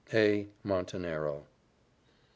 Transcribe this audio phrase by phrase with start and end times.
[0.11, 0.49] "A.
[0.63, 1.45] MONTENERO."